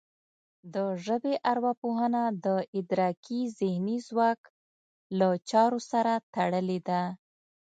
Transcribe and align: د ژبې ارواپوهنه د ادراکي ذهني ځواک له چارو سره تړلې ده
د 0.73 0.75
ژبې 1.05 1.33
ارواپوهنه 1.51 2.23
د 2.45 2.47
ادراکي 2.79 3.41
ذهني 3.59 3.97
ځواک 4.07 4.39
له 5.17 5.29
چارو 5.49 5.79
سره 5.91 6.13
تړلې 6.33 6.79
ده 6.87 7.01